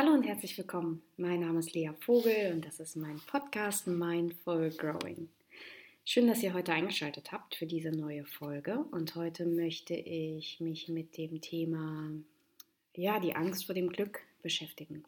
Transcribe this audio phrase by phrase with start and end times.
[0.00, 1.02] Hallo und herzlich willkommen.
[1.16, 5.28] Mein Name ist Lea Vogel und das ist mein Podcast Mindful Growing.
[6.04, 10.88] Schön, dass ihr heute eingeschaltet habt für diese neue Folge und heute möchte ich mich
[10.88, 12.12] mit dem Thema
[12.94, 15.02] ja, die Angst vor dem Glück beschäftigen.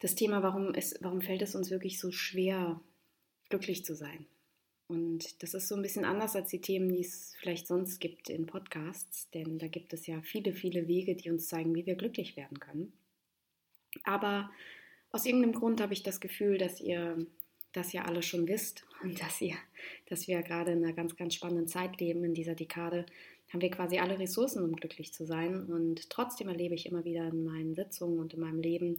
[0.00, 2.80] Das Thema, warum, ist, warum fällt es uns wirklich so schwer,
[3.50, 4.24] glücklich zu sein?
[4.88, 8.30] Und das ist so ein bisschen anders als die Themen, die es vielleicht sonst gibt
[8.30, 11.96] in Podcasts, denn da gibt es ja viele, viele Wege, die uns zeigen, wie wir
[11.96, 12.94] glücklich werden können.
[14.02, 14.50] Aber
[15.10, 17.24] aus irgendeinem Grund habe ich das Gefühl, dass ihr
[17.72, 19.56] das ja alle schon wisst und dass ihr,
[20.06, 23.06] dass wir gerade in einer ganz, ganz spannenden Zeit leben in dieser Dekade,
[23.52, 25.66] haben wir quasi alle Ressourcen, um glücklich zu sein.
[25.66, 28.98] Und trotzdem erlebe ich immer wieder in meinen Sitzungen und in meinem Leben,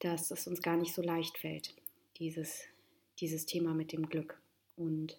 [0.00, 1.74] dass es uns gar nicht so leicht fällt,
[2.18, 2.64] dieses,
[3.20, 4.40] dieses Thema mit dem Glück.
[4.76, 5.18] Und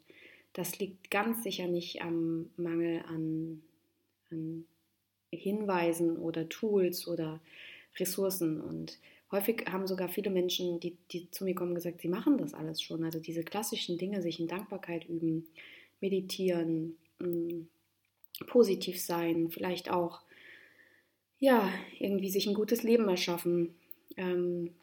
[0.54, 3.62] das liegt ganz sicher nicht am Mangel an,
[4.32, 4.66] an
[5.32, 7.40] Hinweisen oder Tools oder
[8.00, 8.62] Ressourcen.
[8.62, 9.00] Und
[9.32, 12.82] häufig haben sogar viele Menschen, die, die zu mir kommen, gesagt, sie machen das alles
[12.82, 13.04] schon.
[13.04, 15.48] Also diese klassischen Dinge, sich in Dankbarkeit üben,
[16.00, 17.68] meditieren, mm,
[18.48, 20.22] positiv sein, vielleicht auch
[21.40, 23.76] ja, irgendwie sich ein gutes Leben erschaffen,
[24.16, 24.74] ähm,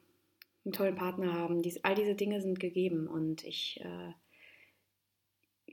[0.64, 1.62] einen tollen Partner haben.
[1.62, 4.12] Dies, all diese Dinge sind gegeben und ich äh,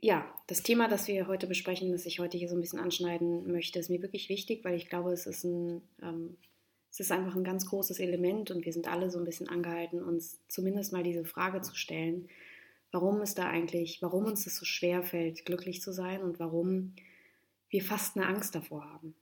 [0.04, 3.50] ja, das Thema, das wir heute besprechen, das ich heute hier so ein bisschen anschneiden
[3.50, 6.36] möchte, ist mir wirklich wichtig, weil ich glaube, es ist ein, ähm,
[6.92, 10.02] es ist einfach ein ganz großes Element und wir sind alle so ein bisschen angehalten,
[10.02, 12.28] uns zumindest mal diese Frage zu stellen,
[12.90, 16.94] warum es da eigentlich, warum uns das so schwer fällt, glücklich zu sein und warum
[17.70, 19.14] wir fast eine Angst davor haben.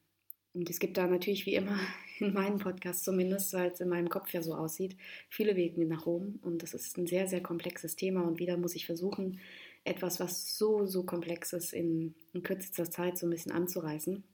[0.52, 1.78] Und es gibt da natürlich wie immer
[2.18, 4.96] in meinem Podcast zumindest, weil es in meinem Kopf ja so aussieht,
[5.28, 8.74] viele Wege nach Rom und das ist ein sehr, sehr komplexes Thema und wieder muss
[8.74, 9.38] ich versuchen,
[9.84, 14.24] etwas, was so, so komplex ist, in, in kürzester Zeit so ein bisschen anzureißen.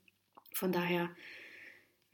[0.55, 1.11] Von daher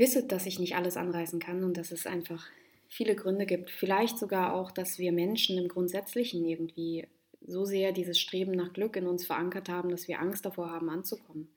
[0.03, 2.45] wisset, dass ich nicht alles anreißen kann und dass es einfach
[2.89, 3.71] viele Gründe gibt.
[3.71, 7.07] Vielleicht sogar auch, dass wir Menschen im Grundsätzlichen irgendwie
[7.41, 10.91] so sehr dieses Streben nach Glück in uns verankert haben, dass wir Angst davor haben,
[10.91, 11.49] anzukommen.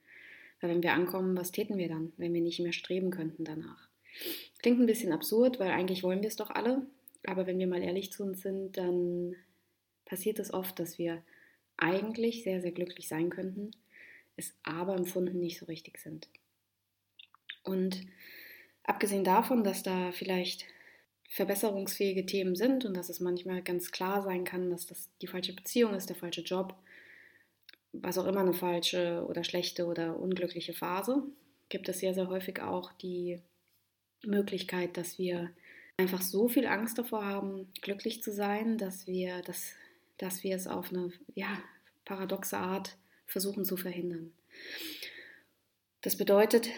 [0.61, 3.89] Weil wenn wir ankommen, was täten wir dann, wenn wir nicht mehr streben könnten danach?
[4.59, 6.85] Klingt ein bisschen absurd, weil eigentlich wollen wir es doch alle.
[7.25, 9.35] Aber wenn wir mal ehrlich zu uns sind, dann
[10.05, 11.21] passiert es oft, dass wir
[11.77, 13.71] eigentlich sehr, sehr glücklich sein könnten,
[14.37, 16.29] es aber empfunden nicht so richtig sind.
[17.65, 18.01] Und
[18.83, 20.65] abgesehen davon, dass da vielleicht
[21.29, 25.53] verbesserungsfähige Themen sind und dass es manchmal ganz klar sein kann, dass das die falsche
[25.53, 26.75] Beziehung ist, der falsche Job,
[27.91, 31.23] was auch immer eine falsche oder schlechte oder unglückliche Phase,
[31.69, 33.41] gibt es sehr, sehr häufig auch die
[34.23, 35.51] Möglichkeit, dass wir
[35.97, 39.73] einfach so viel Angst davor haben, glücklich zu sein, dass wir das
[40.17, 41.61] dass wir es auf eine ja,
[42.05, 44.31] paradoxe Art versuchen zu verhindern.
[46.01, 46.69] Das bedeutet,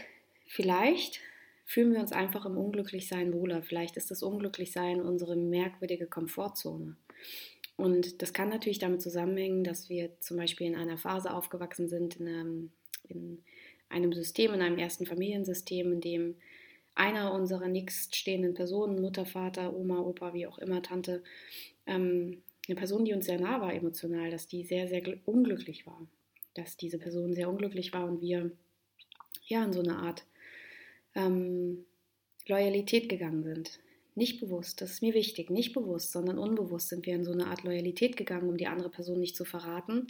[0.47, 1.19] vielleicht
[1.66, 3.62] fühlen wir uns einfach im Unglücklichsein wohler.
[3.62, 6.96] Vielleicht ist das Unglücklichsein unsere merkwürdige Komfortzone.
[7.75, 12.16] Und das kann natürlich damit zusammenhängen, dass wir zum Beispiel in einer Phase aufgewachsen sind,
[12.16, 12.72] in einem,
[13.07, 13.44] in
[13.90, 16.36] einem System, in einem ersten Familiensystem, in dem
[16.96, 21.22] einer unserer nächststehenden Personen, Mutter, Vater, Oma, Opa, wie auch immer, Tante,
[21.86, 26.07] ähm, eine Person, die uns sehr nah war emotional, dass die sehr, sehr unglücklich war.
[26.56, 28.52] Dass diese Person sehr unglücklich war und wir
[29.46, 30.25] ja in so eine Art
[31.18, 31.86] ähm,
[32.48, 33.80] Loyalität gegangen sind.
[34.16, 37.48] Nicht bewusst, das ist mir wichtig, nicht bewusst, sondern unbewusst sind wir in so eine
[37.48, 40.08] Art Loyalität gegangen, um die andere Person nicht zu verraten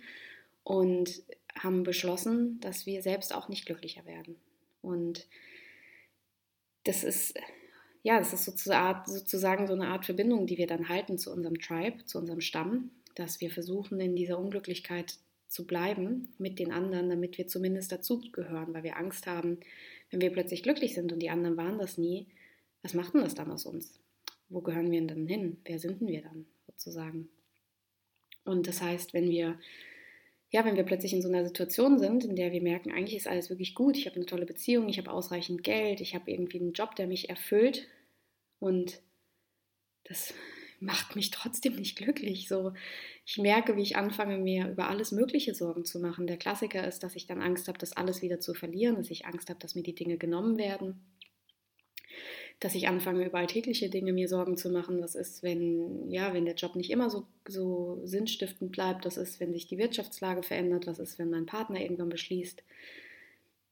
[0.63, 1.23] und
[1.57, 4.35] haben beschlossen, dass wir selbst auch nicht glücklicher werden.
[4.81, 5.27] Und
[6.83, 7.37] das ist
[8.03, 12.05] ja, das ist sozusagen so eine Art Verbindung, die wir dann halten zu unserem Tribe,
[12.05, 15.15] zu unserem Stamm, dass wir versuchen, in dieser Unglücklichkeit
[15.49, 19.59] zu bleiben mit den anderen, damit wir zumindest dazugehören, weil wir Angst haben,
[20.09, 22.27] wenn wir plötzlich glücklich sind und die anderen waren das nie,
[22.81, 23.99] was macht denn das dann aus uns?
[24.49, 25.57] Wo gehören wir denn hin?
[25.65, 27.29] Wer sind denn wir dann sozusagen?
[28.45, 29.59] Und das heißt, wenn wir
[30.49, 33.27] ja, wenn wir plötzlich in so einer Situation sind, in der wir merken, eigentlich ist
[33.27, 36.61] alles wirklich gut, ich habe eine tolle Beziehung, ich habe ausreichend Geld, ich habe irgendwie
[36.61, 37.87] einen Job, der mich erfüllt,
[38.59, 39.01] und
[40.05, 40.33] das
[40.79, 42.47] macht mich trotzdem nicht glücklich.
[42.47, 42.73] So,
[43.25, 46.27] ich merke, wie ich anfange, mir über alles Mögliche Sorgen zu machen.
[46.27, 49.25] Der Klassiker ist, dass ich dann Angst habe, das alles wieder zu verlieren, dass ich
[49.25, 50.99] Angst habe, dass mir die Dinge genommen werden,
[52.59, 55.01] dass ich anfange, über alltägliche Dinge mir Sorgen zu machen.
[55.01, 59.05] Was ist, wenn, ja, wenn der Job nicht immer so, so sinnstiftend bleibt?
[59.05, 60.87] Was ist, wenn sich die Wirtschaftslage verändert?
[60.87, 62.63] Was ist, wenn mein Partner irgendwann beschließt,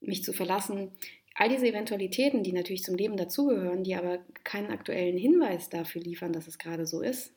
[0.01, 0.91] mich zu verlassen?
[1.35, 6.33] All diese Eventualitäten, die natürlich zum Leben dazugehören, die aber keinen aktuellen Hinweis dafür liefern,
[6.33, 7.33] dass es gerade so ist,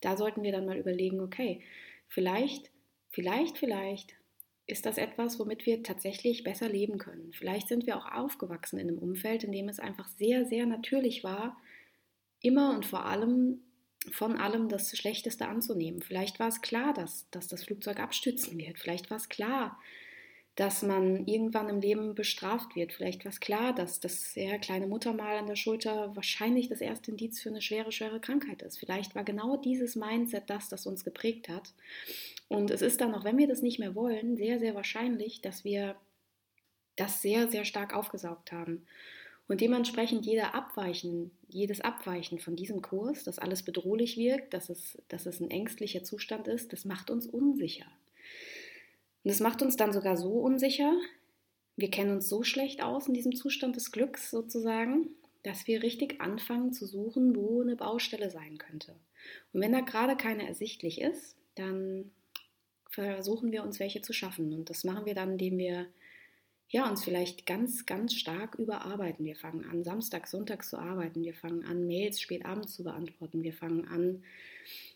[0.00, 1.62] da sollten wir dann mal überlegen, okay,
[2.08, 2.70] vielleicht,
[3.10, 4.14] vielleicht, vielleicht
[4.66, 7.32] ist das etwas, womit wir tatsächlich besser leben können.
[7.32, 11.24] Vielleicht sind wir auch aufgewachsen in einem Umfeld, in dem es einfach sehr, sehr natürlich
[11.24, 11.56] war,
[12.42, 13.62] immer und vor allem
[14.12, 16.02] von allem das Schlechteste anzunehmen.
[16.02, 18.78] Vielleicht war es klar, dass, dass das Flugzeug abstürzen wird.
[18.78, 19.78] Vielleicht war es klar,
[20.58, 22.92] dass man irgendwann im Leben bestraft wird.
[22.92, 27.12] Vielleicht war es klar, dass das sehr kleine Muttermal an der Schulter wahrscheinlich das erste
[27.12, 28.76] Indiz für eine schwere, schwere Krankheit ist.
[28.76, 31.72] Vielleicht war genau dieses Mindset das, das uns geprägt hat.
[32.48, 35.62] Und es ist dann, auch wenn wir das nicht mehr wollen, sehr, sehr wahrscheinlich, dass
[35.62, 35.94] wir
[36.96, 38.84] das sehr, sehr stark aufgesaugt haben.
[39.46, 44.98] Und dementsprechend jeder Abweichen, jedes Abweichen von diesem Kurs, dass alles bedrohlich wirkt, dass es,
[45.06, 47.86] dass es ein ängstlicher Zustand ist, das macht uns unsicher.
[49.28, 50.90] Und es macht uns dann sogar so unsicher,
[51.76, 55.10] wir kennen uns so schlecht aus in diesem Zustand des Glücks sozusagen,
[55.42, 58.94] dass wir richtig anfangen zu suchen, wo eine Baustelle sein könnte.
[59.52, 62.10] Und wenn da gerade keine ersichtlich ist, dann
[62.88, 64.54] versuchen wir uns welche zu schaffen.
[64.54, 65.88] Und das machen wir dann, indem wir
[66.70, 69.24] ja, uns vielleicht ganz, ganz stark überarbeiten.
[69.24, 71.22] Wir fangen an, Samstag, Sonntag zu arbeiten.
[71.24, 73.42] Wir fangen an, Mails spät abends zu beantworten.
[73.42, 74.22] Wir fangen an,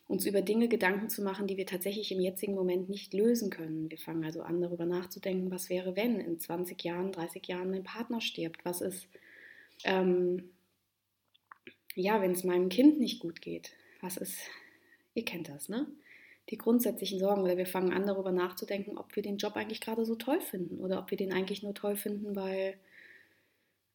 [0.07, 3.91] uns über Dinge Gedanken zu machen, die wir tatsächlich im jetzigen Moment nicht lösen können.
[3.91, 7.85] Wir fangen also an, darüber nachzudenken, was wäre, wenn in 20 Jahren, 30 Jahren mein
[7.85, 8.63] Partner stirbt.
[8.67, 9.07] Was ist,
[9.85, 10.51] ähm,
[11.95, 13.71] ja, wenn es meinem Kind nicht gut geht.
[14.03, 14.39] Was ist,
[15.15, 15.87] ihr kennt das, ne?
[16.51, 20.05] Die grundsätzlichen Sorgen oder wir fangen an darüber nachzudenken, ob wir den Job eigentlich gerade
[20.05, 22.75] so toll finden oder ob wir den eigentlich nur toll finden, weil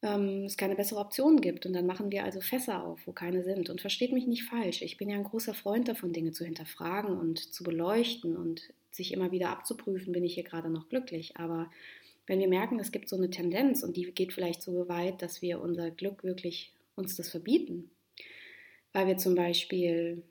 [0.02, 1.66] ähm, es keine bessere Option gibt.
[1.66, 3.68] Und dann machen wir also Fässer auf, wo keine sind.
[3.68, 7.18] Und versteht mich nicht falsch, ich bin ja ein großer Freund davon, Dinge zu hinterfragen
[7.18, 11.36] und zu beleuchten und sich immer wieder abzuprüfen, bin ich hier gerade noch glücklich.
[11.36, 11.70] Aber
[12.26, 15.42] wenn wir merken, es gibt so eine Tendenz und die geht vielleicht so weit, dass
[15.42, 17.90] wir unser Glück wirklich uns das verbieten,
[18.92, 20.22] weil wir zum Beispiel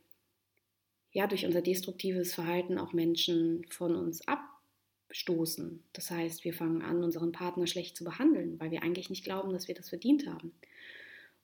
[1.17, 5.83] ja durch unser destruktives Verhalten auch Menschen von uns abstoßen.
[5.91, 9.51] Das heißt, wir fangen an, unseren Partner schlecht zu behandeln, weil wir eigentlich nicht glauben,
[9.51, 10.53] dass wir das verdient haben.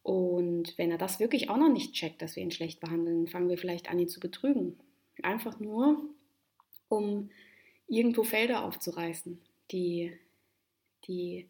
[0.03, 3.49] Und wenn er das wirklich auch noch nicht checkt, dass wir ihn schlecht behandeln, fangen
[3.49, 4.77] wir vielleicht an, ihn zu betrügen.
[5.23, 6.07] Einfach nur,
[6.87, 7.31] um
[7.87, 9.41] irgendwo Felder aufzureißen,
[9.71, 10.13] die,
[11.07, 11.47] die,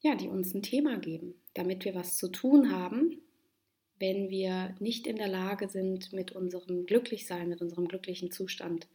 [0.00, 3.21] ja, die uns ein Thema geben, damit wir was zu tun haben,
[4.02, 8.88] wenn wir nicht in der Lage sind, mit unserem Glücklichsein, mit unserem glücklichen Zustand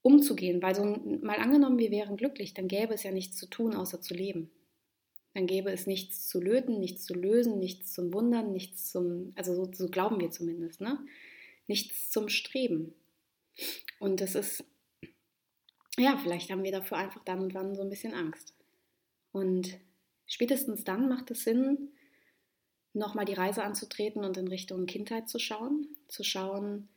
[0.00, 0.62] umzugehen.
[0.62, 0.82] Weil so
[1.20, 4.50] mal angenommen, wir wären glücklich, dann gäbe es ja nichts zu tun, außer zu leben.
[5.34, 9.54] Dann gäbe es nichts zu löten, nichts zu lösen, nichts zum Wundern, nichts zum, also
[9.54, 10.98] so, so glauben wir zumindest, ne?
[11.66, 12.94] Nichts zum Streben.
[13.98, 14.64] Und das ist,
[15.98, 18.54] ja, vielleicht haben wir dafür einfach dann und wann so ein bisschen Angst.
[19.32, 19.78] Und
[20.26, 21.90] spätestens dann macht es Sinn,
[22.96, 26.88] nochmal die Reise anzutreten und in Richtung Kindheit zu schauen, zu schauen,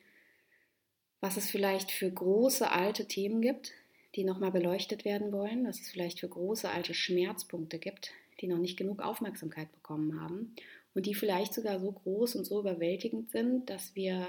[1.22, 3.74] was es vielleicht für große alte Themen gibt,
[4.16, 8.12] die nochmal beleuchtet werden wollen, was es vielleicht für große alte Schmerzpunkte gibt,
[8.42, 10.56] die noch nicht genug Aufmerksamkeit bekommen haben
[10.94, 14.28] und die vielleicht sogar so groß und so überwältigend sind, dass wir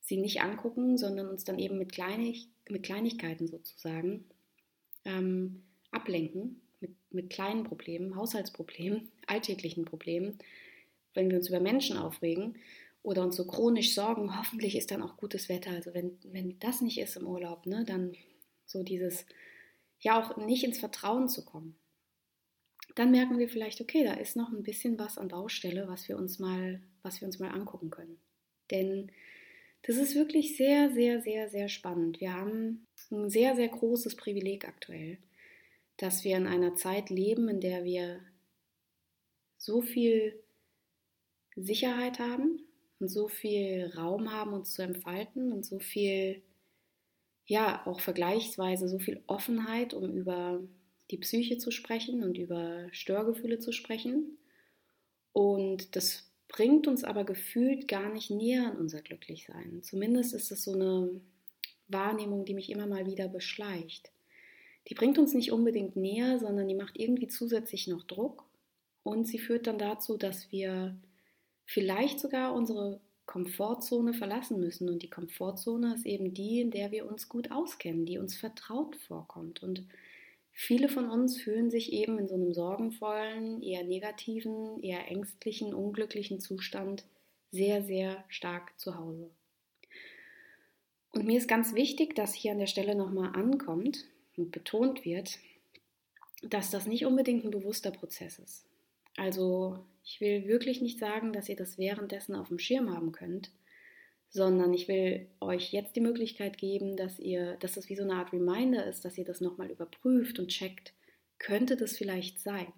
[0.00, 4.24] sie nicht angucken, sondern uns dann eben mit, Kleinig mit Kleinigkeiten sozusagen
[5.04, 5.62] ähm,
[5.92, 10.38] ablenken, mit, mit kleinen Problemen, Haushaltsproblemen, alltäglichen Problemen
[11.14, 12.58] wenn wir uns über Menschen aufregen
[13.02, 15.70] oder uns so chronisch sorgen, hoffentlich ist dann auch gutes Wetter.
[15.70, 18.12] Also wenn, wenn das nicht ist im Urlaub, ne, dann
[18.64, 19.26] so dieses,
[20.00, 21.76] ja auch nicht ins Vertrauen zu kommen.
[22.94, 26.18] Dann merken wir vielleicht, okay, da ist noch ein bisschen was an Baustelle, was wir
[26.18, 28.18] uns mal, was wir uns mal angucken können.
[28.70, 29.10] Denn
[29.82, 32.20] das ist wirklich sehr, sehr, sehr, sehr spannend.
[32.20, 35.18] Wir haben ein sehr, sehr großes Privileg aktuell,
[35.96, 38.20] dass wir in einer Zeit leben, in der wir
[39.56, 40.41] so viel
[41.56, 42.60] Sicherheit haben
[42.98, 46.42] und so viel Raum haben, uns zu entfalten und so viel,
[47.46, 50.62] ja, auch vergleichsweise so viel Offenheit, um über
[51.10, 54.38] die Psyche zu sprechen und über Störgefühle zu sprechen.
[55.32, 59.82] Und das bringt uns aber gefühlt gar nicht näher an unser Glücklichsein.
[59.82, 61.20] Zumindest ist es so eine
[61.88, 64.12] Wahrnehmung, die mich immer mal wieder beschleicht.
[64.88, 68.44] Die bringt uns nicht unbedingt näher, sondern die macht irgendwie zusätzlich noch Druck
[69.02, 70.96] und sie führt dann dazu, dass wir
[71.66, 74.88] vielleicht sogar unsere Komfortzone verlassen müssen.
[74.88, 78.96] Und die Komfortzone ist eben die, in der wir uns gut auskennen, die uns vertraut
[78.96, 79.62] vorkommt.
[79.62, 79.86] Und
[80.52, 86.40] viele von uns fühlen sich eben in so einem sorgenvollen, eher negativen, eher ängstlichen, unglücklichen
[86.40, 87.04] Zustand
[87.50, 89.30] sehr, sehr stark zu Hause.
[91.12, 95.38] Und mir ist ganz wichtig, dass hier an der Stelle nochmal ankommt und betont wird,
[96.42, 98.64] dass das nicht unbedingt ein bewusster Prozess ist.
[99.16, 103.50] Also ich will wirklich nicht sagen, dass ihr das währenddessen auf dem Schirm haben könnt,
[104.28, 108.14] sondern ich will euch jetzt die Möglichkeit geben, dass ihr, dass das wie so eine
[108.14, 110.94] Art Reminder ist, dass ihr das nochmal überprüft und checkt,
[111.38, 112.72] könnte das vielleicht sein.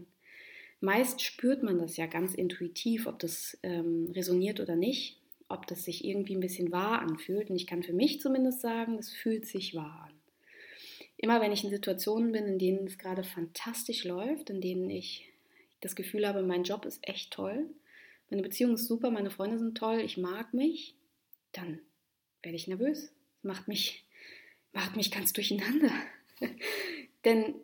[0.81, 5.85] meist spürt man das ja ganz intuitiv, ob das ähm, resoniert oder nicht, ob das
[5.85, 7.51] sich irgendwie ein bisschen wahr anfühlt.
[7.51, 10.15] Und ich kann für mich zumindest sagen, es fühlt sich wahr an.
[11.17, 15.34] Immer wenn ich in Situationen bin, in denen es gerade fantastisch läuft, in denen ich
[15.85, 17.69] das Gefühl habe, mein Job ist echt toll,
[18.31, 20.97] meine Beziehung ist super, meine Freunde sind toll, ich mag mich,
[21.53, 21.79] dann
[22.43, 23.13] werde ich nervös.
[23.35, 24.05] Das macht mich,
[24.73, 25.91] macht mich ganz durcheinander.
[27.25, 27.55] Denn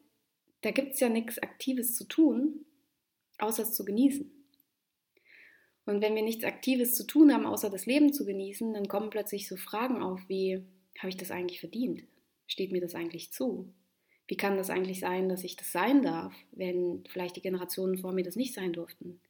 [0.60, 2.66] da gibt es ja nichts Aktives zu tun,
[3.38, 4.30] außer es zu genießen.
[5.86, 9.08] Und wenn wir nichts Aktives zu tun haben, außer das Leben zu genießen, dann kommen
[9.08, 10.62] plötzlich so Fragen auf wie,
[10.98, 12.04] habe ich das eigentlich verdient?
[12.46, 13.72] Steht mir das eigentlich zu?
[14.30, 18.12] Wie kann das eigentlich sein, dass ich das sein darf, wenn vielleicht die Generationen vor
[18.12, 19.20] mir das nicht sein durften?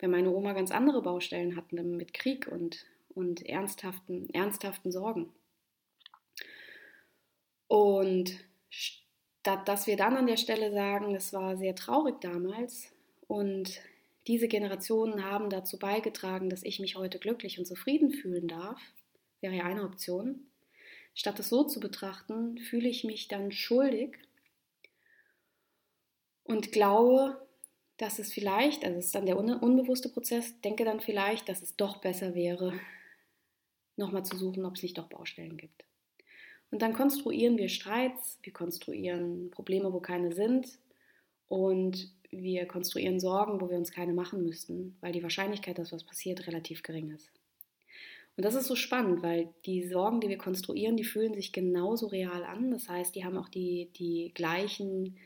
[0.00, 2.84] Wenn meine Oma ganz andere Baustellen hatten mit Krieg und,
[3.14, 5.32] und ernsthaften, ernsthaften Sorgen.
[7.68, 8.36] Und
[8.68, 12.92] statt dass wir dann an der Stelle sagen, es war sehr traurig damals
[13.28, 13.80] und
[14.26, 18.80] diese Generationen haben dazu beigetragen, dass ich mich heute glücklich und zufrieden fühlen darf,
[19.40, 20.48] wäre ja eine Option.
[21.14, 24.18] Statt es so zu betrachten, fühle ich mich dann schuldig
[26.44, 27.46] und glaube,
[27.96, 31.76] dass es vielleicht, also es ist dann der unbewusste Prozess, denke dann vielleicht, dass es
[31.76, 32.72] doch besser wäre,
[33.96, 35.84] nochmal zu suchen, ob es nicht doch Baustellen gibt.
[36.70, 40.78] Und dann konstruieren wir Streits, wir konstruieren Probleme, wo keine sind
[41.48, 46.04] und wir konstruieren Sorgen, wo wir uns keine machen müssten, weil die Wahrscheinlichkeit, dass was
[46.04, 47.30] passiert, relativ gering ist.
[48.36, 52.06] Und das ist so spannend, weil die Sorgen, die wir konstruieren, die fühlen sich genauso
[52.06, 52.70] real an.
[52.70, 55.18] Das heißt, die haben auch die, die gleichen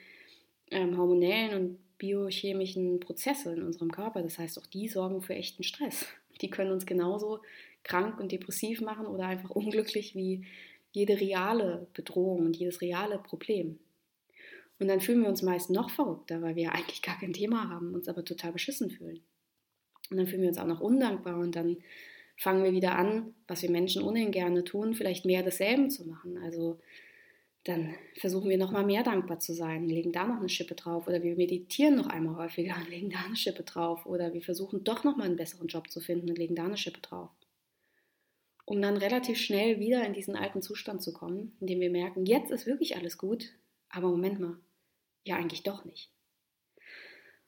[0.71, 4.23] ähm, hormonellen und biochemischen Prozesse in unserem Körper.
[4.23, 6.07] Das heißt, auch die sorgen für echten Stress.
[6.41, 7.41] Die können uns genauso
[7.83, 10.45] krank und depressiv machen oder einfach unglücklich wie
[10.93, 13.79] jede reale Bedrohung und jedes reale Problem.
[14.79, 17.95] Und dann fühlen wir uns meist noch verrückter, weil wir eigentlich gar kein Thema haben,
[17.95, 19.21] uns aber total beschissen fühlen.
[20.11, 21.79] Und dann fühlen wir uns auch noch undankbar und dann
[22.37, 26.39] fangen wir wieder an, was wir Menschen ohnehin gerne tun, vielleicht mehr desselben zu machen.
[26.39, 26.79] Also
[27.67, 31.09] dann versuchen wir noch mal mehr dankbar zu sein, legen da noch eine Schippe drauf
[31.09, 34.85] oder wir meditieren noch einmal häufiger und legen da eine Schippe drauf oder wir versuchen
[34.85, 37.31] doch noch mal einen besseren Job zu finden und legen da eine Schippe drauf.
[38.67, 42.25] Um dann relativ schnell wieder in diesen alten Zustand zu kommen, in dem wir merken,
[42.25, 43.53] jetzt ist wirklich alles gut,
[43.89, 44.59] aber Moment mal,
[45.25, 46.11] ja eigentlich doch nicht.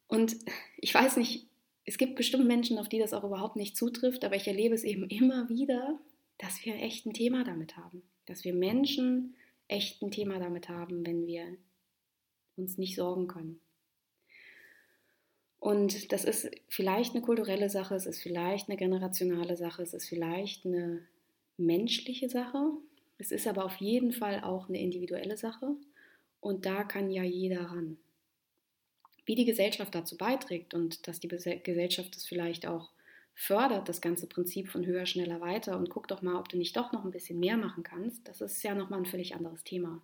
[0.09, 0.37] Und
[0.79, 1.47] ich weiß nicht,
[1.85, 4.83] es gibt bestimmt Menschen, auf die das auch überhaupt nicht zutrifft, aber ich erlebe es
[4.83, 6.01] eben immer wieder,
[6.39, 8.03] dass wir echt ein Thema damit haben.
[8.27, 9.37] Dass wir Menschen
[9.69, 11.57] echt ein Thema damit haben, wenn wir
[12.57, 13.61] uns nicht sorgen können.
[15.61, 20.09] Und das ist vielleicht eine kulturelle Sache, es ist vielleicht eine generationale Sache, es ist
[20.09, 21.03] vielleicht eine
[21.57, 22.73] menschliche Sache,
[23.19, 25.75] es ist aber auf jeden Fall auch eine individuelle Sache.
[26.41, 27.99] Und da kann ja jeder ran.
[29.27, 32.91] Wie die Gesellschaft dazu beiträgt und dass die Gesellschaft das vielleicht auch
[33.39, 36.77] fördert, das ganze Prinzip von höher, schneller, weiter und guck doch mal, ob du nicht
[36.77, 40.03] doch noch ein bisschen mehr machen kannst, das ist ja nochmal ein völlig anderes Thema.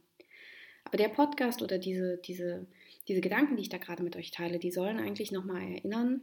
[0.85, 2.67] Aber der Podcast oder diese, diese,
[3.09, 6.21] diese Gedanken, die ich da gerade mit euch teile, die sollen eigentlich nochmal erinnern,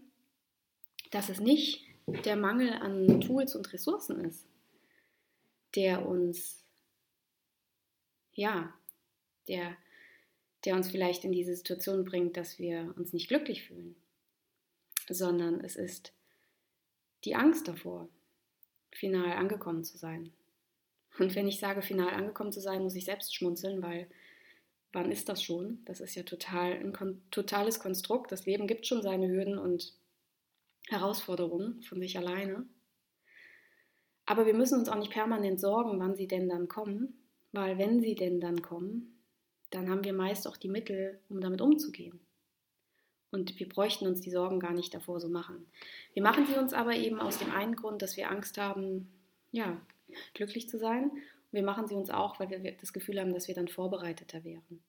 [1.12, 1.86] dass es nicht
[2.26, 4.48] der Mangel an Tools und Ressourcen ist,
[5.76, 6.64] der uns,
[8.34, 8.74] ja,
[9.50, 9.76] der
[10.66, 13.96] der uns vielleicht in diese Situation bringt, dass wir uns nicht glücklich fühlen,
[15.10, 16.14] sondern es ist
[17.24, 18.08] die Angst davor,
[18.92, 20.32] final angekommen zu sein.
[21.20, 24.08] Und wenn ich sage, final angekommen zu sein, muss ich selbst schmunzeln, weil
[24.94, 25.80] wann ist das schon?
[25.86, 28.32] Das ist ja total ein kon totales Konstrukt.
[28.32, 29.94] Das Leben gibt schon seine Hürden und
[30.88, 32.66] Herausforderungen von sich alleine.
[34.26, 38.00] Aber wir müssen uns auch nicht permanent sorgen, wann sie denn dann kommen, weil wenn
[38.00, 39.22] sie denn dann kommen,
[39.72, 42.20] dann haben wir meist auch die Mittel, um damit umzugehen.
[43.32, 45.66] Und wir bräuchten uns die Sorgen gar nicht davor so machen.
[46.14, 49.10] Wir machen sie uns aber eben aus dem einen Grund, dass wir Angst haben,
[49.52, 49.82] ja,
[50.34, 51.12] glücklich zu sein.
[51.12, 54.44] Und wir machen sie uns auch, weil wir das Gefühl haben, dass wir dann vorbereiteter
[54.44, 54.84] wären.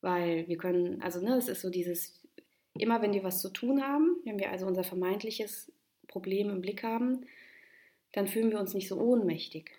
[0.00, 2.20] Weil wir können, also ne, es ist so dieses,
[2.74, 5.72] immer wenn wir was zu tun haben, wenn wir also unser vermeintliches
[6.08, 7.26] Problem im Blick haben,
[8.12, 9.70] dann fühlen wir uns nicht so ohnmächtig.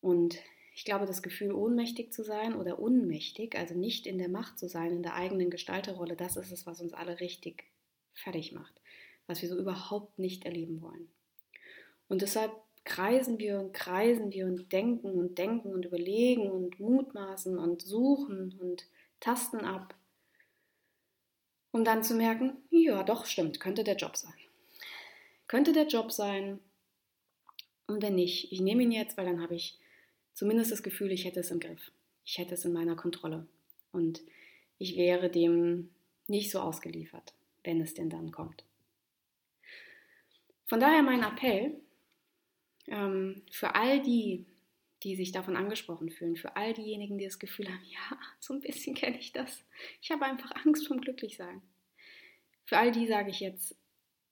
[0.00, 0.38] Und
[0.80, 4.66] ich glaube, das Gefühl, ohnmächtig zu sein oder unmächtig, also nicht in der Macht zu
[4.66, 7.64] sein, in der eigenen Gestalterrolle, das ist es, was uns alle richtig
[8.14, 8.80] fertig macht,
[9.26, 11.10] was wir so überhaupt nicht erleben wollen.
[12.08, 12.52] Und deshalb
[12.84, 18.58] kreisen wir und kreisen wir und denken und denken und überlegen und mutmaßen und suchen
[18.58, 18.86] und
[19.20, 19.94] tasten ab,
[21.72, 24.32] um dann zu merken, ja, doch, stimmt, könnte der Job sein.
[25.46, 26.58] Könnte der Job sein.
[27.86, 29.78] Und wenn nicht, ich nehme ihn jetzt, weil dann habe ich
[30.40, 31.92] zumindest das Gefühl, ich hätte es im Griff.
[32.24, 33.46] Ich hätte es in meiner Kontrolle.
[33.92, 34.22] Und
[34.78, 35.90] ich wäre dem
[36.28, 37.34] nicht so ausgeliefert.
[37.62, 38.64] wenn es denn dann kommt.
[40.64, 41.78] Von daher mein Appell
[42.86, 44.46] ähm, für all die,
[45.02, 48.60] die sich davon angesprochen fühlen, für all diejenigen, die das Gefühl haben, ja, so ein
[48.60, 49.62] bisschen kenne ich das.
[50.00, 51.60] Ich habe einfach Angst vom Glücklichsein.
[52.64, 53.76] Für all die sage ich jetzt,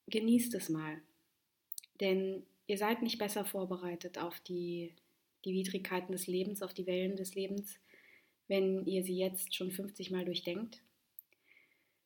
[0.06, 1.02] genießt es mal.
[2.00, 4.94] Denn ihr seid nicht besser vorbereitet auf die,
[5.44, 7.78] die Widrigkeiten des Lebens, auf die Wellen des Lebens,
[8.46, 10.82] wenn ihr sie jetzt schon 50 Mal durchdenkt.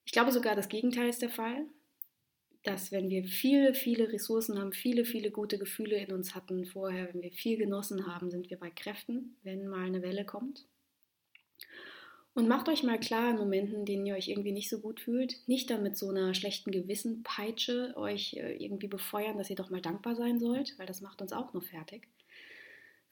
[0.05, 1.67] Ich glaube sogar, das Gegenteil ist der Fall,
[2.63, 7.13] dass wenn wir viele, viele Ressourcen haben, viele, viele gute Gefühle in uns hatten vorher,
[7.13, 10.65] wenn wir viel genossen haben, sind wir bei Kräften, wenn mal eine Welle kommt.
[12.35, 15.01] Und macht euch mal klar in Momenten, in denen ihr euch irgendwie nicht so gut
[15.01, 19.69] fühlt, nicht dann mit so einer schlechten Gewissenpeitsche euch äh, irgendwie befeuern, dass ihr doch
[19.69, 22.09] mal dankbar sein sollt, weil das macht uns auch nur fertig,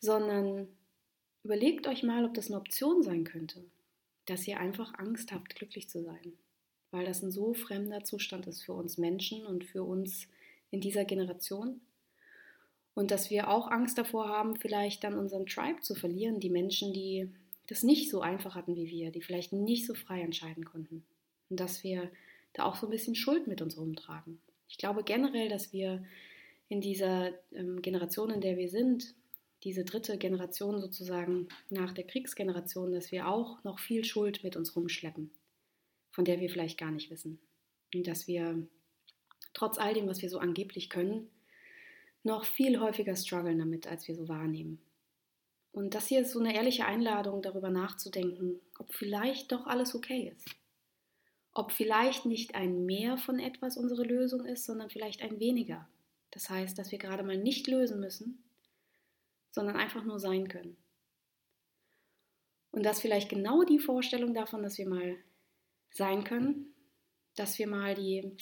[0.00, 0.69] sondern
[1.45, 3.64] überlegt euch mal, ob das eine Option sein könnte,
[4.26, 6.33] dass ihr einfach Angst habt, glücklich zu sein,
[6.90, 10.26] weil das ein so fremder Zustand ist für uns Menschen und für uns
[10.71, 11.80] in dieser Generation.
[12.95, 16.92] Und dass wir auch Angst davor haben, vielleicht dann unseren Tribe zu verlieren, die Menschen,
[16.92, 17.30] die
[17.69, 21.04] das nicht so einfach hatten wie wir, die vielleicht nicht so frei entscheiden konnten.
[21.49, 22.11] Und dass wir
[22.52, 24.40] da auch so ein bisschen Schuld mit uns rumtragen.
[24.69, 26.04] Ich glaube generell, dass wir
[26.69, 29.14] in dieser ähm, Generation, in der wir sind,
[29.62, 34.74] diese dritte Generation sozusagen nach der Kriegsgeneration, dass wir auch noch viel Schuld mit uns
[34.74, 35.30] rumschleppen,
[36.10, 37.38] von der wir vielleicht gar nicht wissen.
[37.94, 38.66] Und dass wir
[39.52, 41.28] trotz all dem, was wir so angeblich können,
[42.22, 44.80] noch viel häufiger strugglen damit, als wir so wahrnehmen.
[45.72, 50.32] Und das hier ist so eine ehrliche Einladung, darüber nachzudenken, ob vielleicht doch alles okay
[50.34, 50.48] ist.
[51.52, 55.88] Ob vielleicht nicht ein Mehr von etwas unsere Lösung ist, sondern vielleicht ein weniger.
[56.30, 58.42] Das heißt, dass wir gerade mal nicht lösen müssen,
[59.50, 60.76] sondern einfach nur sein können.
[62.73, 65.16] Und dass vielleicht genau die Vorstellung davon, dass wir mal
[65.90, 66.75] sein können,
[67.35, 68.37] dass wir mal die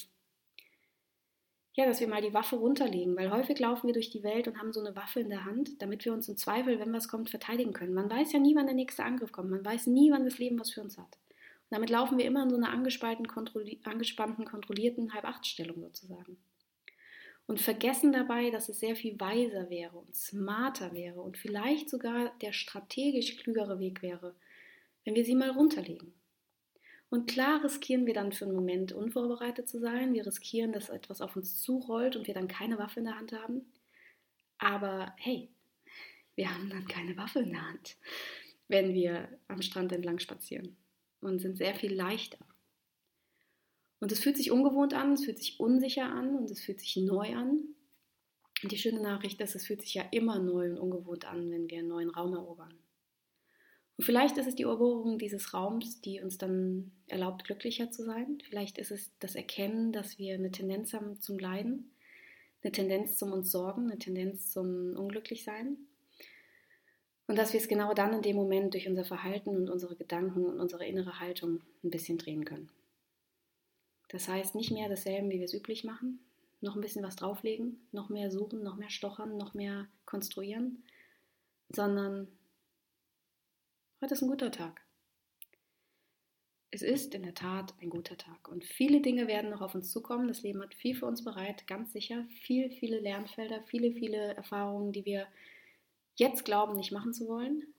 [1.79, 4.59] ja, dass wir mal die Waffe runterlegen, weil häufig laufen wir durch die Welt und
[4.59, 7.29] haben so eine Waffe in der Hand, damit wir uns im Zweifel, wenn was kommt,
[7.29, 7.93] verteidigen können.
[7.93, 9.49] Man weiß ja nie, wann der nächste Angriff kommt.
[9.49, 11.05] Man weiß nie, wann das Leben was für uns hat.
[11.05, 16.37] Und damit laufen wir immer in so einer angespannten, kontrolli angespannten kontrollierten Halbachtstellung sozusagen.
[17.49, 22.31] Und vergessen dabei, dass es sehr viel weiser wäre und smarter wäre und vielleicht sogar
[22.43, 24.35] der strategisch klügere Weg wäre,
[25.03, 26.13] wenn wir sie mal runterlegen.
[27.09, 30.13] Und klar riskieren wir dann für einen Moment unvorbereitet zu sein.
[30.13, 33.33] Wir riskieren, dass etwas auf uns zurollt und wir dann keine Waffe in der Hand
[33.33, 33.61] haben.
[34.59, 35.49] Aber hey,
[36.35, 37.97] wir haben dann keine Waffe in der Hand,
[38.67, 40.77] wenn wir am Strand entlang spazieren
[41.19, 42.45] und sind sehr viel leichter.
[43.99, 46.95] Und es fühlt sich ungewohnt an, es fühlt sich unsicher an und es fühlt sich
[46.97, 47.75] neu an.
[48.63, 51.69] Und die schöne Nachricht ist, es fühlt sich ja immer neu und ungewohnt an, wenn
[51.69, 52.73] wir einen neuen Raum erobern.
[53.97, 58.37] Und vielleicht ist es die Eroberung dieses Raums, die uns dann erlaubt, glücklicher zu sein.
[58.47, 61.91] Vielleicht ist es das Erkennen, dass wir eine Tendenz haben zum Leiden,
[62.63, 65.77] eine Tendenz zum uns Sorgen, eine Tendenz zum Unglücklichsein.
[67.27, 70.45] Und dass wir es genau dann in dem Moment durch unser Verhalten und unsere Gedanken
[70.45, 72.69] und unsere innere Haltung ein bisschen drehen können.
[74.09, 76.19] Das heißt, nicht mehr dasselbe, wie wir es üblich machen,
[76.61, 80.83] noch ein bisschen was drauflegen, noch mehr suchen, noch mehr stochern, noch mehr konstruieren,
[81.69, 82.27] sondern
[84.01, 84.81] Heute ist ein guter Tag.
[86.71, 89.91] Es ist in der Tat ein guter Tag und viele Dinge werden noch auf uns
[89.91, 90.29] zukommen.
[90.29, 92.25] Das Leben hat viel für uns bereit, ganz sicher.
[92.43, 95.27] Viel, viele Lernfelder, viele, viele Erfahrungen, die wir
[96.15, 97.73] jetzt glauben, nicht machen zu wollen.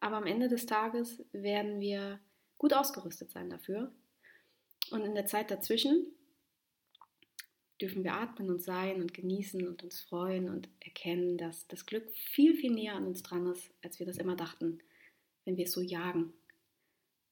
[0.00, 2.18] Aber am Ende des Tages werden wir
[2.56, 3.92] gut ausgerüstet sein dafür.
[4.92, 6.06] Und in der Zeit dazwischen
[7.80, 12.08] dürfen wir atmen und sein und genießen und uns freuen und erkennen, dass das Glück
[12.12, 14.80] viel, viel näher an uns dran ist, als wir das immer dachten
[15.44, 16.32] wenn wir es so jagen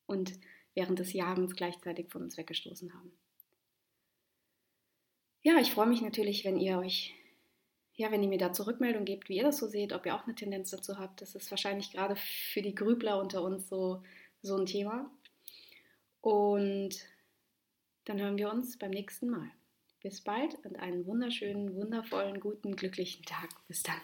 [0.07, 0.33] und
[0.75, 3.13] während des Jagens gleichzeitig von uns weggestoßen haben.
[5.43, 7.15] Ja, ich freue mich natürlich, wenn ihr euch,
[7.95, 10.25] ja, wenn ihr mir da Rückmeldung gebt, wie ihr das so seht, ob ihr auch
[10.25, 11.23] eine Tendenz dazu habt.
[11.23, 14.03] Das ist wahrscheinlich gerade für die Grübler unter uns so,
[14.43, 15.11] so ein Thema.
[16.21, 16.91] Und
[18.05, 19.51] dann hören wir uns beim nächsten Mal.
[20.03, 23.49] Bis bald und einen wunderschönen, wundervollen, guten, glücklichen Tag.
[23.69, 24.01] Bis dann.